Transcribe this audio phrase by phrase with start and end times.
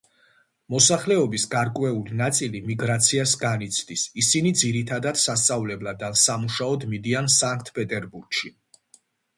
[0.75, 8.55] მოსახლეობის გარკვეული ნაწილი მიგრაციას განიცდის, ისინი ძირითადად სასწავლებლად ან სამუშაოდ მიდიან სანქტ-პეტერბურგში.